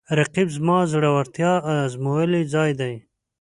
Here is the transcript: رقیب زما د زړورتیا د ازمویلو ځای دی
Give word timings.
رقیب 0.19 0.47
زما 0.57 0.77
د 0.85 0.89
زړورتیا 0.93 1.51
د 1.65 1.67
ازمویلو 1.85 2.41
ځای 2.53 2.71
دی 2.79 2.93